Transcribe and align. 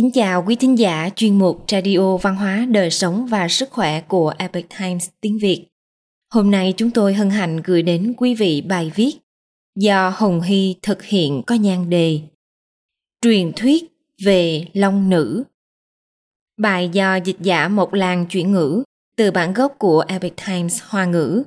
Kính 0.00 0.12
chào 0.12 0.44
quý 0.46 0.56
thính 0.56 0.78
giả 0.78 1.08
chuyên 1.16 1.38
mục 1.38 1.64
Radio 1.68 2.16
Văn 2.16 2.36
hóa, 2.36 2.66
Đời 2.70 2.90
sống 2.90 3.26
và 3.26 3.48
Sức 3.48 3.70
khỏe 3.70 4.00
của 4.00 4.34
Epoch 4.38 4.64
Times 4.78 5.08
tiếng 5.20 5.38
Việt. 5.38 5.66
Hôm 6.30 6.50
nay 6.50 6.74
chúng 6.76 6.90
tôi 6.90 7.14
hân 7.14 7.30
hạnh 7.30 7.60
gửi 7.64 7.82
đến 7.82 8.14
quý 8.16 8.34
vị 8.34 8.60
bài 8.60 8.92
viết 8.94 9.12
do 9.76 10.12
Hồng 10.16 10.40
Hy 10.40 10.76
thực 10.82 11.02
hiện 11.02 11.42
có 11.46 11.54
nhan 11.54 11.90
đề 11.90 12.20
Truyền 13.22 13.52
thuyết 13.56 13.84
về 14.24 14.64
Long 14.72 15.10
Nữ. 15.10 15.44
Bài 16.60 16.88
do 16.92 17.16
dịch 17.16 17.40
giả 17.40 17.68
một 17.68 17.94
làng 17.94 18.26
chuyển 18.26 18.52
ngữ 18.52 18.82
từ 19.16 19.30
bản 19.30 19.54
gốc 19.54 19.74
của 19.78 20.04
Epoch 20.08 20.36
Times 20.46 20.82
Hoa 20.82 21.04
ngữ. 21.04 21.42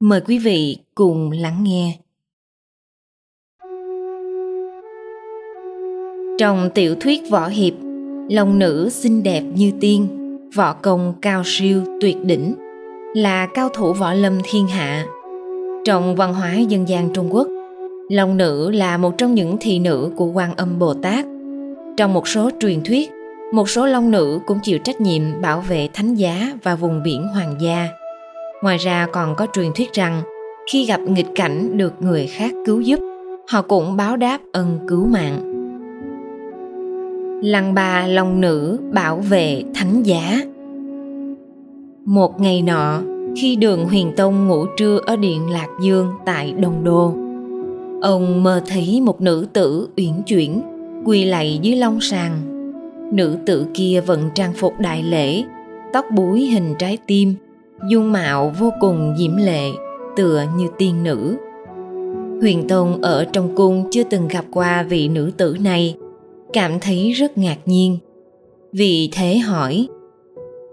Mời 0.00 0.20
quý 0.20 0.38
vị 0.38 0.78
cùng 0.94 1.30
lắng 1.30 1.64
nghe. 1.64 1.98
Trong 6.38 6.70
tiểu 6.74 6.96
thuyết 7.00 7.20
võ 7.30 7.48
hiệp, 7.48 7.74
Long 8.28 8.58
nữ 8.58 8.88
xinh 8.90 9.22
đẹp 9.22 9.42
như 9.54 9.72
tiên, 9.80 10.08
võ 10.54 10.72
công 10.72 11.14
cao 11.22 11.42
siêu 11.44 11.82
tuyệt 12.00 12.24
đỉnh, 12.24 12.54
là 13.14 13.46
cao 13.46 13.68
thủ 13.68 13.92
võ 13.92 14.12
lâm 14.12 14.38
thiên 14.44 14.66
hạ. 14.66 15.06
Trong 15.84 16.16
văn 16.16 16.34
hóa 16.34 16.54
dân 16.56 16.88
gian 16.88 17.08
Trung 17.12 17.34
Quốc, 17.34 17.48
Long 18.08 18.36
nữ 18.36 18.70
là 18.70 18.96
một 18.96 19.18
trong 19.18 19.34
những 19.34 19.56
thị 19.60 19.78
nữ 19.78 20.10
của 20.16 20.26
Quan 20.26 20.54
Âm 20.56 20.78
Bồ 20.78 20.94
Tát. 20.94 21.24
Trong 21.96 22.14
một 22.14 22.28
số 22.28 22.50
truyền 22.60 22.84
thuyết, 22.84 23.10
một 23.52 23.70
số 23.70 23.86
long 23.86 24.10
nữ 24.10 24.40
cũng 24.46 24.58
chịu 24.62 24.78
trách 24.78 25.00
nhiệm 25.00 25.22
bảo 25.42 25.60
vệ 25.60 25.88
thánh 25.94 26.14
giá 26.14 26.52
và 26.62 26.74
vùng 26.74 27.02
biển 27.02 27.28
hoàng 27.28 27.54
gia. 27.60 27.88
Ngoài 28.62 28.76
ra 28.76 29.06
còn 29.12 29.34
có 29.36 29.46
truyền 29.52 29.72
thuyết 29.74 29.92
rằng 29.92 30.22
khi 30.72 30.84
gặp 30.84 31.00
nghịch 31.00 31.28
cảnh 31.34 31.78
được 31.78 31.92
người 32.00 32.26
khác 32.26 32.50
cứu 32.66 32.80
giúp, 32.80 33.00
họ 33.48 33.62
cũng 33.62 33.96
báo 33.96 34.16
đáp 34.16 34.38
ân 34.52 34.78
cứu 34.88 35.06
mạng 35.06 35.55
lăng 37.42 37.74
bà 37.74 38.06
lòng 38.06 38.40
nữ 38.40 38.78
bảo 38.92 39.16
vệ 39.16 39.62
thánh 39.74 40.02
giá. 40.02 40.40
Một 42.04 42.40
ngày 42.40 42.62
nọ, 42.62 43.02
khi 43.36 43.56
đường 43.56 43.84
huyền 43.84 44.12
tông 44.16 44.46
ngủ 44.46 44.66
trưa 44.76 45.00
ở 45.06 45.16
điện 45.16 45.50
lạc 45.50 45.68
dương 45.82 46.06
tại 46.24 46.54
đông 46.60 46.84
đô, 46.84 47.14
ông 48.02 48.42
mơ 48.42 48.62
thấy 48.66 49.00
một 49.00 49.20
nữ 49.20 49.46
tử 49.52 49.88
uyển 49.96 50.22
chuyển, 50.26 50.62
quỳ 51.04 51.24
lạy 51.24 51.58
dưới 51.62 51.76
long 51.76 52.00
sàng. 52.00 52.32
Nữ 53.12 53.36
tử 53.46 53.66
kia 53.74 54.02
vận 54.06 54.30
trang 54.34 54.52
phục 54.52 54.72
đại 54.78 55.02
lễ, 55.02 55.44
tóc 55.92 56.04
búi 56.14 56.40
hình 56.40 56.74
trái 56.78 56.98
tim, 57.06 57.34
dung 57.90 58.12
mạo 58.12 58.52
vô 58.58 58.72
cùng 58.80 59.14
diễm 59.18 59.36
lệ, 59.36 59.70
tựa 60.16 60.42
như 60.56 60.66
tiên 60.78 61.02
nữ. 61.02 61.36
Huyền 62.40 62.68
tông 62.68 63.02
ở 63.02 63.24
trong 63.24 63.56
cung 63.56 63.84
chưa 63.90 64.02
từng 64.10 64.28
gặp 64.28 64.44
qua 64.50 64.82
vị 64.82 65.08
nữ 65.08 65.30
tử 65.36 65.56
này 65.60 65.94
cảm 66.56 66.80
thấy 66.80 67.10
rất 67.10 67.38
ngạc 67.38 67.56
nhiên. 67.64 67.98
Vì 68.72 69.10
thế 69.12 69.38
hỏi 69.38 69.88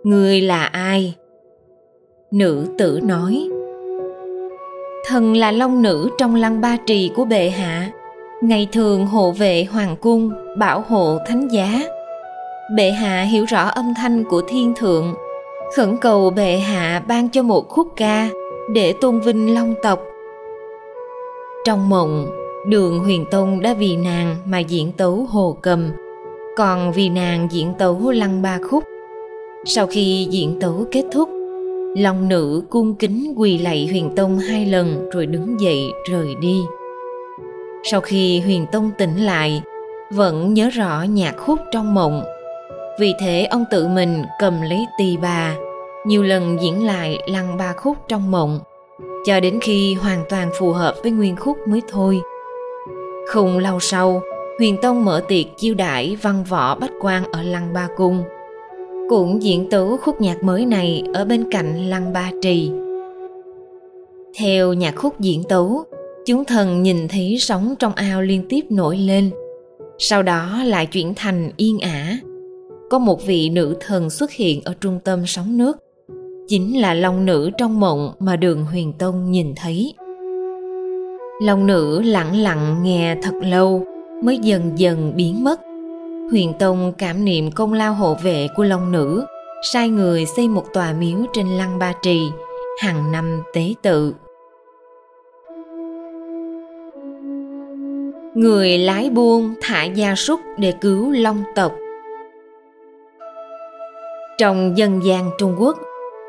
người 0.03 0.41
là 0.41 0.63
ai? 0.63 1.13
Nữ 2.31 2.65
tử 2.77 2.99
nói, 3.03 3.49
thần 5.07 5.35
là 5.35 5.51
long 5.51 5.81
nữ 5.81 6.09
trong 6.17 6.35
lăng 6.35 6.61
ba 6.61 6.77
trì 6.85 7.11
của 7.15 7.25
bệ 7.25 7.49
hạ, 7.49 7.91
ngày 8.41 8.67
thường 8.71 9.05
hộ 9.05 9.31
vệ 9.31 9.63
hoàng 9.63 9.95
cung, 10.01 10.31
bảo 10.57 10.83
hộ 10.87 11.17
thánh 11.27 11.47
giá. 11.47 11.81
Bệ 12.75 12.91
hạ 12.91 13.21
hiểu 13.21 13.45
rõ 13.45 13.63
âm 13.63 13.93
thanh 13.97 14.23
của 14.23 14.41
thiên 14.47 14.73
thượng, 14.75 15.13
khẩn 15.75 15.97
cầu 15.97 16.29
bệ 16.29 16.57
hạ 16.57 17.03
ban 17.07 17.29
cho 17.29 17.43
một 17.43 17.69
khúc 17.69 17.87
ca 17.95 18.29
để 18.73 18.93
tôn 19.01 19.19
vinh 19.19 19.53
long 19.53 19.75
tộc. 19.83 19.99
Trong 21.65 21.89
mộng 21.89 22.42
đường 22.67 22.99
huyền 22.99 23.25
tông 23.31 23.61
đã 23.61 23.73
vì 23.73 23.95
nàng 23.95 24.35
mà 24.45 24.59
diễn 24.59 24.91
tấu 24.91 25.15
hồ 25.29 25.57
cầm. 25.61 25.91
Còn 26.57 26.91
vì 26.91 27.09
nàng 27.09 27.47
diễn 27.51 27.73
tấu 27.77 28.11
lăng 28.11 28.41
ba 28.41 28.59
khúc. 28.69 28.83
Sau 29.65 29.87
khi 29.87 30.27
diễn 30.29 30.59
tấu 30.59 30.85
kết 30.91 31.03
thúc, 31.13 31.29
long 31.97 32.29
nữ 32.29 32.63
cung 32.69 32.95
kính 32.95 33.33
quỳ 33.37 33.57
lạy 33.57 33.87
huyền 33.91 34.11
tông 34.15 34.39
hai 34.39 34.65
lần 34.65 35.09
rồi 35.09 35.25
đứng 35.25 35.59
dậy 35.59 35.91
rời 36.09 36.35
đi. 36.41 36.61
Sau 37.91 38.01
khi 38.01 38.39
huyền 38.39 38.65
tông 38.71 38.91
tỉnh 38.97 39.17
lại, 39.17 39.61
vẫn 40.11 40.53
nhớ 40.53 40.69
rõ 40.69 41.03
nhạc 41.03 41.37
khúc 41.37 41.59
trong 41.71 41.93
mộng. 41.93 42.23
Vì 42.99 43.13
thế 43.19 43.47
ông 43.51 43.65
tự 43.71 43.87
mình 43.87 44.23
cầm 44.39 44.61
lấy 44.61 44.85
tỳ 44.97 45.17
bà, 45.17 45.55
nhiều 46.05 46.23
lần 46.23 46.57
diễn 46.61 46.85
lại 46.85 47.19
lăng 47.27 47.57
ba 47.57 47.73
khúc 47.73 47.97
trong 48.07 48.31
mộng, 48.31 48.59
cho 49.25 49.39
đến 49.39 49.59
khi 49.61 49.93
hoàn 49.93 50.23
toàn 50.29 50.49
phù 50.59 50.71
hợp 50.71 50.95
với 51.03 51.11
nguyên 51.11 51.35
khúc 51.35 51.57
mới 51.67 51.81
thôi 51.89 52.21
không 53.27 53.57
lâu 53.57 53.79
sau, 53.79 54.21
Huyền 54.59 54.77
Tông 54.81 55.05
mở 55.05 55.21
tiệc 55.27 55.45
chiêu 55.57 55.73
đãi 55.73 56.17
văn 56.21 56.43
võ 56.49 56.75
bách 56.75 56.91
quan 57.01 57.23
ở 57.31 57.43
Lăng 57.43 57.73
Ba 57.73 57.89
Cung. 57.97 58.23
Cũng 59.09 59.43
diễn 59.43 59.69
tấu 59.69 59.97
khúc 59.97 60.21
nhạc 60.21 60.43
mới 60.43 60.65
này 60.65 61.03
ở 61.13 61.25
bên 61.25 61.51
cạnh 61.51 61.89
Lăng 61.89 62.13
Ba 62.13 62.31
Trì. 62.41 62.71
Theo 64.37 64.73
nhạc 64.73 64.95
khúc 64.95 65.19
diễn 65.19 65.43
tấu, 65.43 65.83
chúng 66.25 66.45
thần 66.45 66.83
nhìn 66.83 67.07
thấy 67.07 67.37
sóng 67.39 67.75
trong 67.79 67.93
ao 67.95 68.21
liên 68.21 68.45
tiếp 68.49 68.61
nổi 68.69 68.97
lên. 68.97 69.31
Sau 69.97 70.23
đó 70.23 70.63
lại 70.65 70.85
chuyển 70.85 71.13
thành 71.15 71.51
yên 71.57 71.79
ả. 71.79 72.17
Có 72.89 72.99
một 72.99 73.25
vị 73.25 73.49
nữ 73.49 73.75
thần 73.79 74.09
xuất 74.09 74.31
hiện 74.31 74.61
ở 74.63 74.73
trung 74.81 74.99
tâm 75.03 75.23
sóng 75.25 75.57
nước. 75.57 75.77
Chính 76.47 76.81
là 76.81 76.93
long 76.93 77.25
nữ 77.25 77.49
trong 77.57 77.79
mộng 77.79 78.13
mà 78.19 78.35
đường 78.35 78.65
huyền 78.65 78.93
tông 78.99 79.31
nhìn 79.31 79.53
thấy. 79.55 79.93
Long 81.43 81.67
nữ 81.67 82.01
lặng 82.01 82.35
lặng 82.35 82.83
nghe 82.83 83.15
thật 83.23 83.33
lâu 83.41 83.85
mới 84.23 84.37
dần 84.37 84.71
dần 84.75 85.13
biến 85.15 85.43
mất. 85.43 85.61
Huyền 86.31 86.53
Tông 86.59 86.93
cảm 86.97 87.25
niệm 87.25 87.51
công 87.51 87.73
lao 87.73 87.93
hộ 87.93 88.15
vệ 88.23 88.47
của 88.55 88.63
Long 88.63 88.91
nữ, 88.91 89.25
sai 89.73 89.89
người 89.89 90.25
xây 90.25 90.47
một 90.47 90.65
tòa 90.73 90.93
miếu 90.93 91.17
trên 91.33 91.47
lăng 91.47 91.79
Ba 91.79 91.93
Trì, 92.01 92.29
hàng 92.81 93.11
năm 93.11 93.43
tế 93.53 93.73
tự. 93.81 94.13
Người 98.33 98.77
lái 98.77 99.09
buôn 99.09 99.53
thả 99.61 99.83
gia 99.83 100.15
súc 100.15 100.39
để 100.57 100.73
cứu 100.81 101.11
Long 101.11 101.43
tộc. 101.55 101.75
Trong 104.37 104.77
dân 104.77 105.05
gian 105.05 105.29
Trung 105.37 105.55
Quốc, 105.59 105.77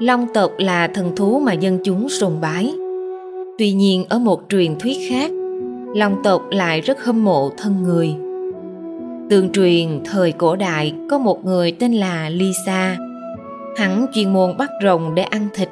Long 0.01 0.27
tộc 0.35 0.53
là 0.59 0.89
thần 0.89 1.17
thú 1.17 1.41
mà 1.41 1.53
dân 1.53 1.79
chúng 1.85 2.09
sùng 2.09 2.41
bái– 2.41 2.75
Tuy 3.59 3.73
nhiên 3.73 4.05
ở 4.09 4.19
một 4.19 4.41
truyền 4.49 4.79
thuyết 4.79 4.97
khác, 5.09 5.31
Long 5.95 6.23
tộc 6.23 6.43
lại 6.51 6.81
rất 6.81 7.05
hâm 7.05 7.25
mộ 7.25 7.51
thân 7.57 7.83
người. 7.83 8.15
Tương 9.31 9.53
truyền 9.53 10.01
thời 10.05 10.33
cổ 10.33 10.57
đại 10.57 10.95
có 11.11 11.19
một 11.19 11.45
người 11.45 11.73
tên 11.73 11.93
là 11.93 12.29
Lisa. 12.29 12.97
Hắn 13.77 14.07
chuyên 14.15 14.33
môn 14.33 14.57
bắt 14.57 14.71
rồng 14.83 15.15
để 15.15 15.23
ăn 15.23 15.49
thịt. 15.55 15.69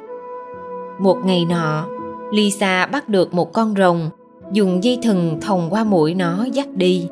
Một 0.99 1.17
ngày 1.25 1.45
nọ, 1.49 1.87
Lisa 2.31 2.85
bắt 2.85 3.09
được 3.09 3.33
một 3.33 3.53
con 3.53 3.73
rồng, 3.77 4.09
dùng 4.51 4.83
dây 4.83 4.99
thừng 5.03 5.37
thòng 5.41 5.67
qua 5.69 5.83
mũi 5.83 6.13
nó 6.13 6.45
dắt 6.53 6.67
đi. 6.75 7.07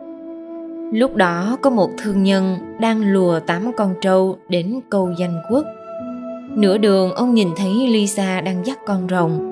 Lúc 0.94 1.16
đó 1.16 1.58
có 1.62 1.70
một 1.70 1.90
thương 1.98 2.24
nhân 2.24 2.58
đang 2.80 3.14
lùa 3.14 3.40
tám 3.40 3.72
con 3.78 3.94
trâu 4.02 4.38
đến 4.50 4.80
câu 4.90 5.10
danh 5.20 5.36
quốc. 5.50 5.66
Nửa 6.56 6.78
đường 6.78 7.14
ông 7.14 7.34
nhìn 7.34 7.50
thấy 7.58 7.88
Lisa 7.88 8.42
đang 8.42 8.66
dắt 8.66 8.80
con 8.86 9.08
rồng 9.10 9.51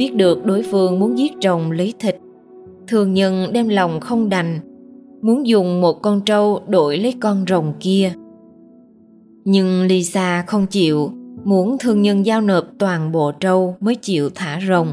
biết 0.00 0.16
được 0.16 0.44
đối 0.44 0.62
phương 0.62 0.98
muốn 0.98 1.18
giết 1.18 1.32
rồng 1.42 1.70
lấy 1.70 1.94
thịt. 1.98 2.16
Thường 2.88 3.14
nhân 3.14 3.46
đem 3.52 3.68
lòng 3.68 4.00
không 4.00 4.28
đành, 4.28 4.60
muốn 5.22 5.46
dùng 5.46 5.80
một 5.80 6.02
con 6.02 6.20
trâu 6.20 6.60
đổi 6.68 6.98
lấy 6.98 7.14
con 7.20 7.44
rồng 7.48 7.72
kia. 7.80 8.12
Nhưng 9.44 9.82
lisa 9.82 10.44
không 10.46 10.66
chịu, 10.66 11.10
muốn 11.44 11.76
thương 11.80 12.02
nhân 12.02 12.26
giao 12.26 12.40
nộp 12.40 12.64
toàn 12.78 13.12
bộ 13.12 13.32
trâu 13.32 13.76
mới 13.80 13.94
chịu 13.94 14.30
thả 14.34 14.60
rồng. 14.68 14.88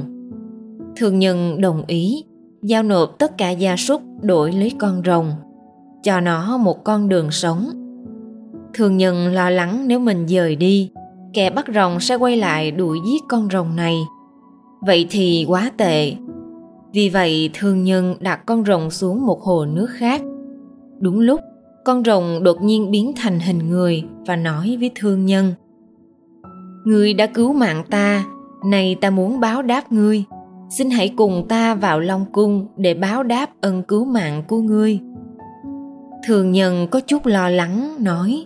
Thương 0.95 1.19
nhân 1.19 1.61
đồng 1.61 1.83
ý, 1.87 2.23
giao 2.63 2.83
nộp 2.83 3.19
tất 3.19 3.37
cả 3.37 3.49
gia 3.49 3.75
súc 3.75 4.01
đổi 4.21 4.51
lấy 4.51 4.71
con 4.79 5.01
rồng, 5.05 5.31
cho 6.03 6.19
nó 6.19 6.57
một 6.57 6.83
con 6.83 7.09
đường 7.09 7.31
sống. 7.31 7.69
Thương 8.73 8.97
nhân 8.97 9.27
lo 9.33 9.49
lắng 9.49 9.87
nếu 9.87 9.99
mình 9.99 10.27
dời 10.27 10.55
đi, 10.55 10.91
kẻ 11.33 11.49
bắt 11.49 11.65
rồng 11.75 11.99
sẽ 11.99 12.15
quay 12.15 12.37
lại 12.37 12.71
đuổi 12.71 12.97
giết 13.05 13.23
con 13.29 13.47
rồng 13.51 13.75
này 13.75 13.95
vậy 14.81 15.07
thì 15.09 15.45
quá 15.47 15.71
tệ. 15.77 16.13
Vì 16.93 17.09
vậy, 17.09 17.49
thương 17.53 17.83
nhân 17.83 18.15
đặt 18.19 18.45
con 18.45 18.65
rồng 18.65 18.91
xuống 18.91 19.25
một 19.25 19.41
hồ 19.41 19.65
nước 19.65 19.87
khác. 19.89 20.21
Đúng 20.99 21.19
lúc, 21.19 21.39
con 21.85 22.03
rồng 22.03 22.43
đột 22.43 22.61
nhiên 22.61 22.91
biến 22.91 23.13
thành 23.15 23.39
hình 23.39 23.69
người 23.69 24.03
và 24.25 24.35
nói 24.35 24.77
với 24.79 24.91
thương 24.95 25.25
nhân 25.25 25.53
ngươi 26.87 27.13
đã 27.13 27.27
cứu 27.27 27.53
mạng 27.53 27.83
ta 27.89 28.25
nay 28.65 28.95
ta 29.01 29.09
muốn 29.09 29.39
báo 29.39 29.61
đáp 29.61 29.91
ngươi. 29.91 30.23
Xin 30.69 30.89
hãy 30.89 31.13
cùng 31.17 31.45
ta 31.49 31.75
vào 31.75 31.99
long 31.99 32.25
cung 32.31 32.67
để 32.77 32.93
báo 32.93 33.23
đáp 33.23 33.49
ân 33.61 33.83
cứu 33.83 34.05
mạng 34.05 34.43
của 34.47 34.57
ngươi. 34.57 34.99
Thường 36.27 36.51
nhân 36.51 36.87
có 36.91 36.99
chút 36.99 37.25
lo 37.25 37.49
lắng, 37.49 37.95
nói, 37.99 38.45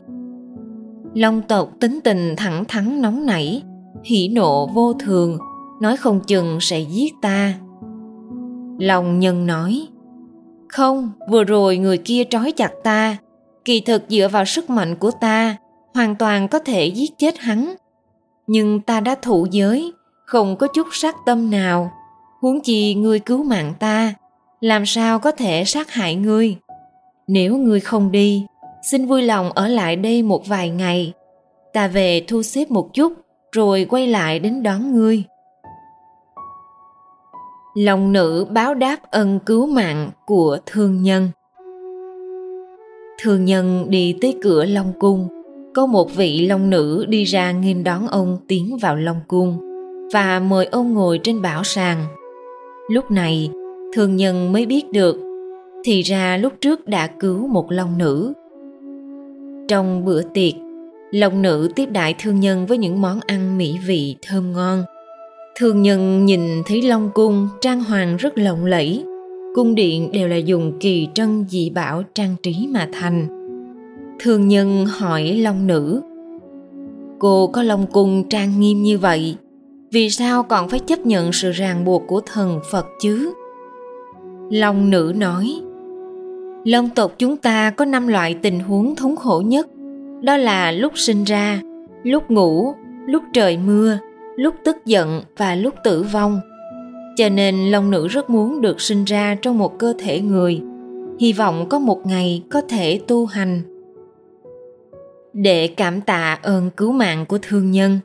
long 1.13 1.41
tộc 1.47 1.69
tính 1.79 1.99
tình 2.03 2.33
thẳng 2.37 2.63
thắn 2.67 3.01
nóng 3.01 3.25
nảy, 3.25 3.63
hỉ 4.03 4.27
nộ 4.27 4.67
vô 4.67 4.93
thường 4.93 5.37
nói 5.81 5.97
không 5.97 6.19
chừng 6.19 6.57
sẽ 6.61 6.79
giết 6.79 7.13
ta. 7.21 7.53
Lòng 8.79 9.19
nhân 9.19 9.47
nói, 9.47 9.87
không, 10.69 11.11
vừa 11.29 11.43
rồi 11.43 11.77
người 11.77 11.97
kia 11.97 12.23
trói 12.29 12.51
chặt 12.51 12.71
ta. 12.83 13.17
Kỳ 13.65 13.81
thực 13.81 14.03
dựa 14.09 14.27
vào 14.31 14.45
sức 14.45 14.69
mạnh 14.69 14.95
của 14.95 15.11
ta, 15.11 15.55
hoàn 15.93 16.15
toàn 16.15 16.47
có 16.47 16.59
thể 16.59 16.85
giết 16.85 17.17
chết 17.17 17.39
hắn. 17.39 17.75
Nhưng 18.47 18.81
ta 18.81 18.99
đã 18.99 19.15
thụ 19.21 19.47
giới, 19.51 19.93
không 20.25 20.55
có 20.55 20.67
chút 20.67 20.87
sát 20.91 21.15
tâm 21.25 21.51
nào. 21.51 21.91
Huống 22.41 22.61
chi 22.61 22.95
ngươi 22.95 23.19
cứu 23.19 23.43
mạng 23.43 23.73
ta, 23.79 24.13
làm 24.59 24.85
sao 24.85 25.19
có 25.19 25.31
thể 25.31 25.63
sát 25.65 25.91
hại 25.91 26.15
ngươi? 26.15 26.55
Nếu 27.27 27.57
ngươi 27.57 27.79
không 27.79 28.11
đi, 28.11 28.45
xin 28.91 29.05
vui 29.05 29.21
lòng 29.21 29.51
ở 29.51 29.67
lại 29.67 29.95
đây 29.95 30.23
một 30.23 30.47
vài 30.47 30.69
ngày. 30.69 31.13
Ta 31.73 31.87
về 31.87 32.25
thu 32.27 32.43
xếp 32.43 32.71
một 32.71 32.93
chút, 32.93 33.13
rồi 33.51 33.85
quay 33.89 34.07
lại 34.07 34.39
đến 34.39 34.63
đón 34.63 34.95
ngươi 34.95 35.23
lòng 37.73 38.11
nữ 38.11 38.45
báo 38.49 38.73
đáp 38.73 38.97
ân 39.11 39.39
cứu 39.45 39.67
mạng 39.67 40.09
của 40.25 40.57
thương 40.65 41.03
nhân. 41.03 41.29
Thương 43.21 43.45
nhân 43.45 43.85
đi 43.89 44.15
tới 44.21 44.37
cửa 44.41 44.65
long 44.65 44.93
cung. 44.99 45.27
Có 45.75 45.85
một 45.85 46.15
vị 46.15 46.47
long 46.47 46.69
nữ 46.69 47.05
đi 47.09 47.23
ra 47.23 47.51
nghênh 47.51 47.83
đón 47.83 48.07
ông 48.07 48.37
tiến 48.47 48.77
vào 48.81 48.95
long 48.95 49.19
cung 49.27 49.59
và 50.13 50.39
mời 50.39 50.65
ông 50.65 50.93
ngồi 50.93 51.19
trên 51.23 51.41
bảo 51.41 51.63
sàng. 51.63 52.05
Lúc 52.89 53.11
này, 53.11 53.51
thương 53.93 54.15
nhân 54.15 54.51
mới 54.51 54.65
biết 54.65 54.91
được, 54.91 55.17
thì 55.83 56.01
ra 56.01 56.37
lúc 56.37 56.53
trước 56.61 56.87
đã 56.87 57.07
cứu 57.07 57.47
một 57.47 57.71
long 57.71 57.97
nữ. 57.97 58.33
Trong 59.67 60.05
bữa 60.05 60.21
tiệc, 60.21 60.53
long 61.11 61.41
nữ 61.41 61.69
tiếp 61.75 61.85
đại 61.85 62.15
thương 62.19 62.39
nhân 62.39 62.65
với 62.65 62.77
những 62.77 63.01
món 63.01 63.19
ăn 63.27 63.57
mỹ 63.57 63.77
vị 63.87 64.15
thơm 64.21 64.53
ngon 64.53 64.83
thương 65.55 65.81
nhân 65.81 66.25
nhìn 66.25 66.63
thấy 66.65 66.81
long 66.81 67.09
cung 67.13 67.47
trang 67.61 67.83
hoàng 67.83 68.17
rất 68.17 68.37
lộng 68.37 68.65
lẫy. 68.65 69.03
Cung 69.55 69.75
điện 69.75 70.11
đều 70.11 70.27
là 70.27 70.35
dùng 70.35 70.73
kỳ 70.79 71.07
trân 71.13 71.45
dị 71.49 71.69
bảo 71.69 72.03
trang 72.15 72.35
trí 72.43 72.67
mà 72.73 72.89
thành. 72.93 73.27
Thương 74.19 74.47
nhân 74.47 74.85
hỏi 74.85 75.23
long 75.23 75.67
nữ, 75.67 76.01
cô 77.19 77.47
có 77.47 77.63
long 77.63 77.87
cung 77.91 78.23
trang 78.29 78.59
nghiêm 78.59 78.83
như 78.83 78.97
vậy, 78.97 79.35
vì 79.91 80.09
sao 80.09 80.43
còn 80.43 80.69
phải 80.69 80.79
chấp 80.79 81.05
nhận 81.05 81.31
sự 81.31 81.51
ràng 81.51 81.85
buộc 81.85 82.03
của 82.07 82.21
thần 82.25 82.59
phật 82.71 82.85
chứ? 83.01 83.33
Long 84.49 84.89
nữ 84.89 85.13
nói, 85.17 85.61
long 86.63 86.89
tộc 86.89 87.11
chúng 87.17 87.37
ta 87.37 87.69
có 87.69 87.85
năm 87.85 88.07
loại 88.07 88.35
tình 88.41 88.59
huống 88.59 88.95
thống 88.95 89.15
khổ 89.15 89.43
nhất, 89.45 89.67
đó 90.21 90.37
là 90.37 90.71
lúc 90.71 90.91
sinh 90.95 91.23
ra, 91.23 91.61
lúc 92.03 92.31
ngủ, 92.31 92.73
lúc 93.07 93.23
trời 93.33 93.57
mưa 93.57 93.97
lúc 94.41 94.55
tức 94.63 94.77
giận 94.85 95.21
và 95.37 95.55
lúc 95.55 95.73
tử 95.83 96.03
vong. 96.03 96.39
Cho 97.17 97.29
nên 97.29 97.71
long 97.71 97.91
nữ 97.91 98.07
rất 98.07 98.29
muốn 98.29 98.61
được 98.61 98.81
sinh 98.81 99.03
ra 99.03 99.35
trong 99.41 99.57
một 99.57 99.79
cơ 99.79 99.93
thể 99.99 100.19
người. 100.19 100.61
Hy 101.19 101.33
vọng 101.33 101.65
có 101.69 101.79
một 101.79 102.05
ngày 102.05 102.43
có 102.51 102.61
thể 102.69 102.99
tu 103.07 103.25
hành. 103.25 103.61
Để 105.33 105.67
cảm 105.67 106.01
tạ 106.01 106.39
ơn 106.43 106.69
cứu 106.77 106.91
mạng 106.91 107.25
của 107.25 107.37
thương 107.41 107.71
nhân, 107.71 107.99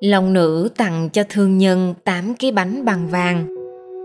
long 0.00 0.32
nữ 0.32 0.68
tặng 0.76 1.08
cho 1.12 1.22
thương 1.28 1.58
nhân 1.58 1.94
8 2.04 2.34
cái 2.34 2.52
bánh 2.52 2.84
bằng 2.84 3.08
vàng. 3.08 3.46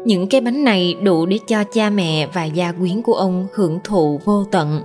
Những 0.06 0.28
cái 0.28 0.42
bánh 0.42 0.64
này 0.64 0.96
đủ 1.04 1.26
để 1.26 1.40
cho 1.48 1.64
cha 1.74 1.90
mẹ 1.90 2.28
và 2.34 2.44
gia 2.44 2.72
quyến 2.72 3.02
của 3.02 3.14
ông 3.14 3.48
hưởng 3.54 3.80
thụ 3.84 4.20
vô 4.26 4.46
tận. 4.52 4.82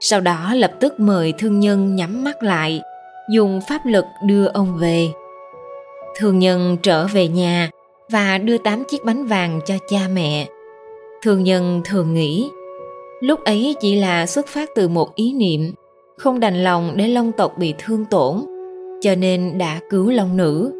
Sau 0.00 0.20
đó 0.20 0.54
lập 0.54 0.72
tức 0.80 1.00
mời 1.00 1.32
thương 1.38 1.60
nhân 1.60 1.96
nhắm 1.96 2.24
mắt 2.24 2.42
lại, 2.42 2.80
dùng 3.30 3.60
pháp 3.68 3.86
lực 3.86 4.04
đưa 4.26 4.46
ông 4.46 4.76
về 4.78 5.08
thương 6.14 6.38
nhân 6.38 6.76
trở 6.82 7.06
về 7.06 7.28
nhà 7.28 7.70
và 8.10 8.38
đưa 8.38 8.58
tám 8.58 8.84
chiếc 8.88 9.04
bánh 9.04 9.26
vàng 9.26 9.60
cho 9.66 9.74
cha 9.88 10.08
mẹ. 10.14 10.48
Thương 11.22 11.44
nhân 11.44 11.82
thường 11.84 12.14
nghĩ, 12.14 12.50
lúc 13.20 13.44
ấy 13.44 13.76
chỉ 13.80 13.94
là 13.94 14.26
xuất 14.26 14.46
phát 14.46 14.70
từ 14.74 14.88
một 14.88 15.14
ý 15.14 15.32
niệm, 15.32 15.72
không 16.16 16.40
đành 16.40 16.64
lòng 16.64 16.92
để 16.96 17.08
long 17.08 17.32
tộc 17.32 17.58
bị 17.58 17.74
thương 17.78 18.04
tổn, 18.04 18.36
cho 19.00 19.14
nên 19.14 19.58
đã 19.58 19.80
cứu 19.90 20.10
long 20.10 20.36
nữ. 20.36 20.72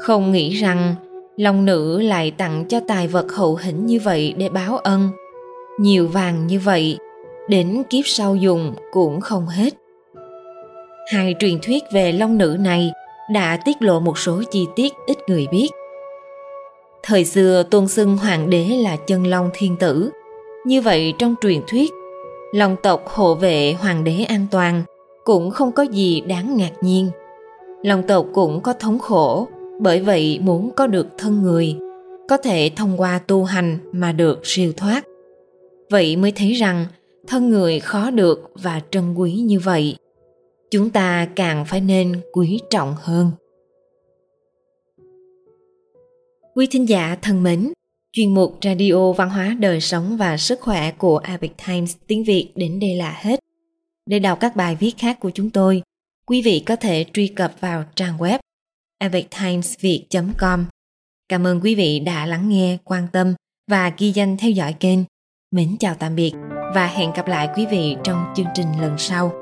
Không 0.00 0.32
nghĩ 0.32 0.50
rằng 0.50 0.94
long 1.36 1.64
nữ 1.64 2.00
lại 2.00 2.30
tặng 2.30 2.64
cho 2.68 2.80
tài 2.88 3.08
vật 3.08 3.32
hậu 3.32 3.56
hĩnh 3.56 3.86
như 3.86 4.00
vậy 4.04 4.34
để 4.36 4.48
báo 4.48 4.76
ân. 4.76 5.08
Nhiều 5.80 6.08
vàng 6.08 6.46
như 6.46 6.58
vậy, 6.58 6.98
đến 7.48 7.82
kiếp 7.90 8.06
sau 8.06 8.36
dùng 8.36 8.74
cũng 8.92 9.20
không 9.20 9.46
hết. 9.46 9.74
Hai 11.12 11.34
truyền 11.38 11.58
thuyết 11.62 11.82
về 11.92 12.12
long 12.12 12.38
nữ 12.38 12.56
này 12.60 12.92
đã 13.30 13.56
tiết 13.64 13.82
lộ 13.82 14.00
một 14.00 14.18
số 14.18 14.42
chi 14.50 14.66
tiết 14.76 14.92
ít 15.06 15.18
người 15.26 15.46
biết. 15.50 15.68
Thời 17.02 17.24
xưa, 17.24 17.62
tôn 17.62 17.88
xưng 17.88 18.16
hoàng 18.16 18.50
đế 18.50 18.64
là 18.64 18.96
chân 18.96 19.26
long 19.26 19.50
thiên 19.54 19.76
tử. 19.76 20.10
Như 20.66 20.80
vậy, 20.80 21.14
trong 21.18 21.34
truyền 21.42 21.60
thuyết 21.66 21.92
lòng 22.52 22.76
tộc 22.82 23.08
hộ 23.08 23.34
vệ 23.34 23.72
hoàng 23.72 24.04
đế 24.04 24.24
an 24.28 24.46
toàn 24.50 24.82
cũng 25.24 25.50
không 25.50 25.72
có 25.72 25.82
gì 25.82 26.20
đáng 26.20 26.56
ngạc 26.56 26.72
nhiên. 26.80 27.10
Lòng 27.82 28.02
tộc 28.02 28.26
cũng 28.32 28.60
có 28.60 28.72
thống 28.72 28.98
khổ, 28.98 29.48
bởi 29.80 30.00
vậy 30.00 30.38
muốn 30.42 30.70
có 30.76 30.86
được 30.86 31.06
thân 31.18 31.42
người, 31.42 31.76
có 32.28 32.36
thể 32.36 32.70
thông 32.76 33.00
qua 33.00 33.20
tu 33.26 33.44
hành 33.44 33.78
mà 33.92 34.12
được 34.12 34.40
siêu 34.42 34.72
thoát. 34.76 35.04
Vậy 35.90 36.16
mới 36.16 36.32
thấy 36.32 36.52
rằng 36.52 36.86
thân 37.26 37.50
người 37.50 37.80
khó 37.80 38.10
được 38.10 38.50
và 38.62 38.80
trân 38.90 39.14
quý 39.14 39.32
như 39.32 39.58
vậy 39.58 39.96
chúng 40.72 40.90
ta 40.90 41.28
càng 41.36 41.64
phải 41.64 41.80
nên 41.80 42.20
quý 42.32 42.60
trọng 42.70 42.94
hơn. 42.98 43.30
Quý 46.54 46.66
thính 46.70 46.88
giả 46.88 47.16
thân 47.22 47.42
mến, 47.42 47.72
chuyên 48.12 48.34
mục 48.34 48.58
radio 48.62 49.12
văn 49.12 49.30
hóa 49.30 49.56
đời 49.60 49.80
sống 49.80 50.16
và 50.16 50.36
sức 50.36 50.60
khỏe 50.60 50.90
của 50.90 51.18
Epic 51.18 51.52
Times 51.66 51.96
tiếng 52.06 52.24
Việt 52.24 52.52
đến 52.54 52.80
đây 52.80 52.94
là 52.94 53.20
hết. 53.22 53.40
Để 54.06 54.18
đọc 54.18 54.38
các 54.40 54.56
bài 54.56 54.76
viết 54.80 54.94
khác 54.98 55.20
của 55.20 55.30
chúng 55.30 55.50
tôi, 55.50 55.82
quý 56.26 56.42
vị 56.42 56.62
có 56.66 56.76
thể 56.76 57.04
truy 57.12 57.28
cập 57.28 57.54
vào 57.60 57.84
trang 57.94 58.18
web 58.18 58.38
epictimesviet.com 58.98 60.64
cảm 61.28 61.46
ơn 61.46 61.60
quý 61.60 61.74
vị 61.74 62.00
đã 62.00 62.26
lắng 62.26 62.48
nghe, 62.48 62.78
quan 62.84 63.06
tâm 63.12 63.34
và 63.70 63.92
ghi 63.98 64.12
danh 64.12 64.36
theo 64.36 64.50
dõi 64.50 64.72
kênh. 64.80 64.98
Mến 65.50 65.76
chào 65.80 65.94
tạm 65.98 66.14
biệt 66.14 66.32
và 66.74 66.86
hẹn 66.86 67.12
gặp 67.12 67.28
lại 67.28 67.48
quý 67.56 67.66
vị 67.70 67.96
trong 68.04 68.24
chương 68.36 68.46
trình 68.54 68.68
lần 68.80 68.98
sau. 68.98 69.41